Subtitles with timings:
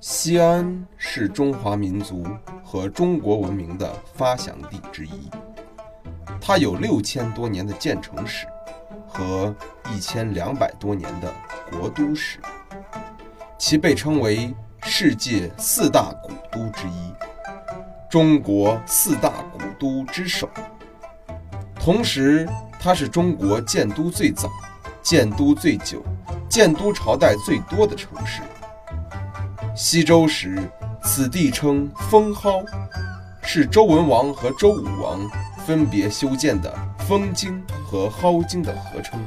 [0.00, 2.26] 西安是中华民族
[2.64, 5.30] 和中国文明的发祥地之一，
[6.40, 8.46] 它有六千多年的建城史
[9.06, 9.54] 和
[9.94, 11.30] 一千两百多年的
[11.70, 12.38] 国都史，
[13.58, 17.12] 其被称为世界四大古都之一，
[18.08, 20.48] 中国四大古都之首。
[21.74, 22.48] 同时，
[22.80, 24.48] 它是中国建都最早、
[25.02, 26.02] 建都最久、
[26.48, 28.40] 建都朝代最多的城市。
[29.74, 30.58] 西周时，
[31.02, 32.64] 此地称封蒿，
[33.42, 35.20] 是周文王和周武王
[35.64, 36.72] 分别修建的
[37.08, 39.18] 封京和蒿京的合称。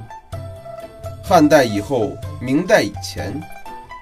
[1.24, 3.42] 汉代以后，明代以前，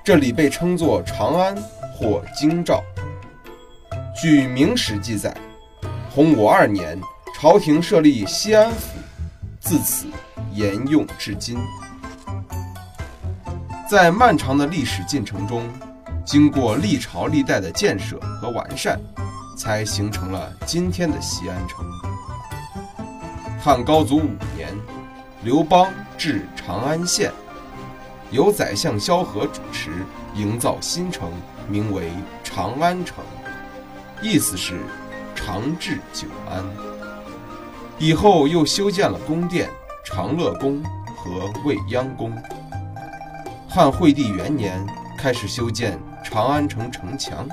[0.03, 1.55] 这里被称作长安
[1.95, 2.83] 或京兆。
[4.19, 5.35] 据《明史》记载，
[6.09, 6.99] 洪武二年，
[7.39, 8.97] 朝廷设立西安府，
[9.59, 10.07] 自此
[10.53, 11.57] 沿用至今。
[13.89, 15.63] 在漫长的历史进程中，
[16.23, 18.99] 经过历朝历代的建设和完善，
[19.57, 21.85] 才形成了今天的西安城。
[23.59, 24.75] 汉高祖五年，
[25.43, 27.31] 刘邦置长安县，
[28.29, 30.05] 由宰相萧何主持
[30.35, 31.31] 营造新城，
[31.67, 32.11] 名为
[32.43, 33.23] 长安城，
[34.21, 34.79] 意思是
[35.35, 36.63] 长治久安。
[37.97, 39.69] 以后又修建了宫殿
[40.03, 40.83] 长乐宫
[41.15, 42.31] 和未央宫。
[43.67, 44.85] 汉惠帝元年
[45.17, 45.99] 开始修建。
[46.31, 47.45] 长安城城墙，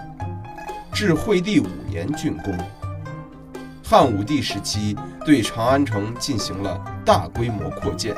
[0.93, 2.57] 至惠帝五年竣工。
[3.85, 8.15] 汉武帝时期对长安城进行了大规模扩建，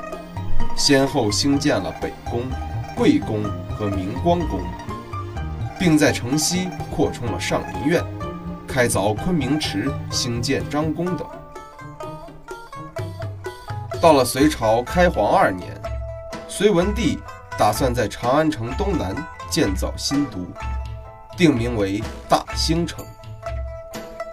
[0.76, 2.42] 先后兴建了北宫、
[2.94, 3.42] 贵宫
[3.74, 4.60] 和明光宫，
[5.78, 8.04] 并在城西扩充了上林苑，
[8.68, 11.26] 开凿昆明池，兴建张宫等。
[13.98, 15.74] 到了隋朝开皇二年，
[16.48, 17.18] 隋文帝
[17.60, 19.14] 打算在长安城东南。
[19.50, 20.46] 建造新都，
[21.36, 23.04] 定名为大兴城。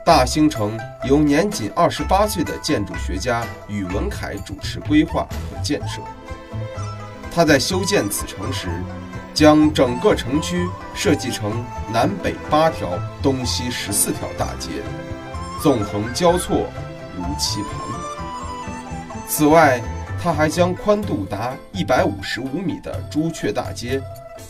[0.06, 6.02] 大兴城由年仅二十八岁的建筑学家宇文恺主持规划和建设。
[7.34, 8.70] 他在修建此城时，
[9.34, 12.92] 将整个城区设计成南北八条、
[13.24, 14.70] 东西十四条大街，
[15.64, 16.68] 纵横交错，
[17.16, 17.72] 如棋盘。
[19.28, 19.82] 此外，
[20.28, 24.02] 他还将宽度达一百五十五米的朱雀大街。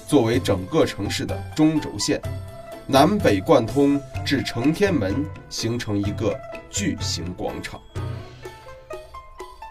[0.07, 2.19] 作为整个城市的中轴线，
[2.87, 6.35] 南北贯通至承天门，形成一个
[6.71, 7.79] 巨型广场。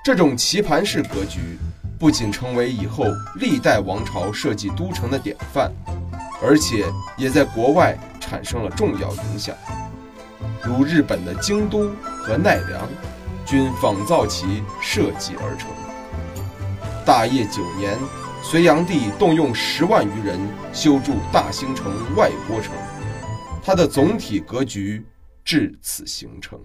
[0.04, 1.58] 这种棋盘式格局
[1.98, 3.06] 不仅成为以后
[3.40, 5.72] 历代王朝设计都城的典范，
[6.40, 6.84] 而且
[7.16, 9.56] 也在国外产生了重要影响，
[10.62, 11.90] 如日本的京都
[12.22, 12.88] 和奈良，
[13.44, 15.68] 均仿造其设计而成。
[17.06, 17.96] 大业九年。
[18.42, 20.38] 隋炀帝动用十万余人
[20.72, 22.72] 修筑大兴城外郭城，
[23.60, 25.04] 它的总体格局
[25.42, 26.60] 至此形成。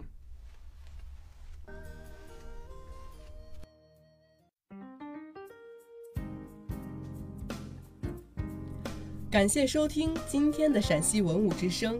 [9.31, 12.00] 感谢收听今天的陕西文物之声，